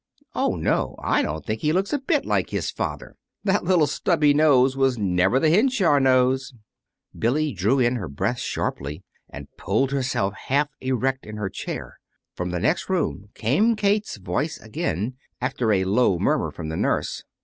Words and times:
"Oh, 0.33 0.55
no, 0.55 0.95
I 0.97 1.21
don't 1.21 1.45
think 1.45 1.61
he 1.61 1.71
looks 1.71 1.93
a 1.93 1.99
bit 1.99 2.25
like 2.25 2.49
his 2.49 2.71
father. 2.71 3.17
That 3.43 3.65
little 3.65 3.85
snubby 3.85 4.33
nose 4.33 4.75
was 4.75 4.97
never 4.97 5.39
the 5.39 5.51
Henshaw 5.51 5.99
nose." 5.99 6.55
Billy 7.15 7.53
drew 7.53 7.77
in 7.77 7.97
her 7.97 8.07
breath 8.07 8.39
sharply, 8.39 9.03
and 9.29 9.55
pulled 9.57 9.91
herself 9.91 10.33
half 10.33 10.69
erect 10.81 11.27
in 11.27 11.37
her 11.37 11.49
chair. 11.49 11.99
From 12.33 12.49
the 12.49 12.59
next 12.59 12.89
room 12.89 13.29
came 13.35 13.75
Kate's 13.75 14.17
voice 14.17 14.59
again, 14.59 15.17
after 15.39 15.71
a 15.71 15.83
low 15.83 16.17
murmur 16.17 16.49
from 16.49 16.69
the 16.69 16.77
nurse. 16.77 17.23